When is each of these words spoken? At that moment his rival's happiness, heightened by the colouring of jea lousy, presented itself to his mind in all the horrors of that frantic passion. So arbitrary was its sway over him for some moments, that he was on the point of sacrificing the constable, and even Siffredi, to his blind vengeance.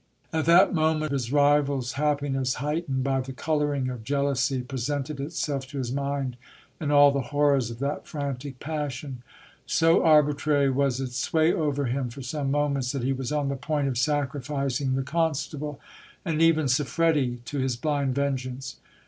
At 0.33 0.45
that 0.45 0.73
moment 0.73 1.11
his 1.11 1.31
rival's 1.31 1.91
happiness, 1.91 2.55
heightened 2.55 3.03
by 3.03 3.21
the 3.21 3.33
colouring 3.33 3.87
of 3.87 4.03
jea 4.03 4.15
lousy, 4.17 4.63
presented 4.63 5.19
itself 5.19 5.67
to 5.67 5.77
his 5.77 5.91
mind 5.91 6.37
in 6.79 6.89
all 6.89 7.11
the 7.11 7.21
horrors 7.29 7.69
of 7.69 7.77
that 7.81 8.07
frantic 8.07 8.57
passion. 8.59 9.21
So 9.67 10.03
arbitrary 10.03 10.71
was 10.71 10.99
its 10.99 11.17
sway 11.17 11.53
over 11.53 11.85
him 11.85 12.09
for 12.09 12.23
some 12.23 12.49
moments, 12.49 12.91
that 12.93 13.03
he 13.03 13.13
was 13.13 13.31
on 13.31 13.49
the 13.49 13.55
point 13.55 13.87
of 13.87 13.95
sacrificing 13.99 14.95
the 14.95 15.03
constable, 15.03 15.79
and 16.25 16.41
even 16.41 16.67
Siffredi, 16.67 17.37
to 17.45 17.59
his 17.59 17.75
blind 17.75 18.15
vengeance. 18.15 18.77